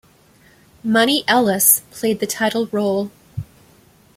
Monie 0.83 1.23
Ellis 1.27 1.81
played 1.91 2.19
the 2.19 2.25
title 2.25 2.65
role. 2.71 3.11